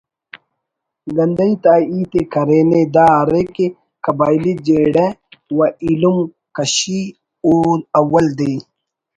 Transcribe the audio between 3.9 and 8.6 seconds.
قبائلی جھیڑہ و ایلم کشی اول دے